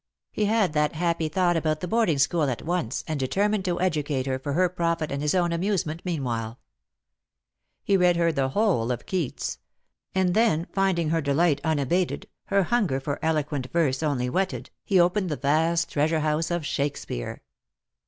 He 0.31 0.45
had 0.45 0.73
that 0.73 0.93
happy 0.93 1.29
thought 1.29 1.55
about 1.55 1.79
the 1.79 1.87
boarding 1.87 2.17
school 2.17 2.45
at 2.49 2.63
once, 2.63 3.03
and 3.07 3.19
determined 3.19 3.63
to 3.65 3.79
educate 3.79 4.25
her, 4.25 4.39
for 4.39 4.53
her 4.53 4.67
profit 4.67 5.11
and 5.11 5.21
his 5.21 5.35
own 5.35 5.51
amusement 5.53 6.01
meanwhile. 6.03 6.57
He 7.83 7.95
read 7.95 8.15
her 8.15 8.31
the 8.31 8.49
whole 8.49 8.91
of 8.91 9.05
Keats; 9.05 9.59
and 10.15 10.33
then, 10.33 10.65
finding 10.73 11.09
her 11.09 11.21
delight 11.21 11.61
unabated, 11.63 12.25
her 12.45 12.63
hunger 12.63 12.99
for 12.99 13.19
eloquent 13.23 13.67
verse 13.71 13.99
onlv 13.99 14.31
whetted, 14.31 14.71
he 14.83 14.99
opened 14.99 15.29
the 15.29 15.35
vast 15.35 15.91
treasure 15.91 16.21
house 16.21 16.49
of 16.49 16.65
Shakespeare. 16.65 17.43